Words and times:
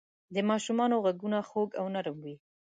د 0.35 0.37
ماشومانو 0.49 0.95
ږغونه 1.05 1.39
خوږ 1.49 1.69
او 1.79 1.85
نرم 1.95 2.17
وي. 2.23 2.35